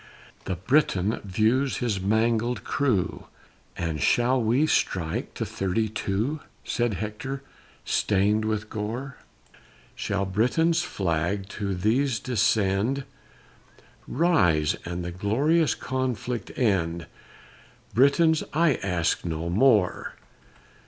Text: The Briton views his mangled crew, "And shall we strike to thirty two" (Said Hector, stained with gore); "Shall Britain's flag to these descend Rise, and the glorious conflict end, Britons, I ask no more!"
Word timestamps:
The 0.45 0.55
Briton 0.55 1.21
views 1.23 1.77
his 1.77 1.99
mangled 2.01 2.63
crew, 2.63 3.27
"And 3.77 4.01
shall 4.01 4.41
we 4.41 4.65
strike 4.65 5.35
to 5.35 5.45
thirty 5.45 5.89
two" 5.89 6.39
(Said 6.63 6.95
Hector, 6.95 7.43
stained 7.85 8.43
with 8.43 8.67
gore); 8.67 9.17
"Shall 9.93 10.25
Britain's 10.25 10.81
flag 10.81 11.47
to 11.49 11.75
these 11.75 12.17
descend 12.19 13.03
Rise, 14.07 14.75
and 14.85 15.05
the 15.05 15.11
glorious 15.11 15.75
conflict 15.75 16.51
end, 16.57 17.05
Britons, 17.93 18.43
I 18.53 18.77
ask 18.81 19.23
no 19.23 19.49
more!" 19.51 20.15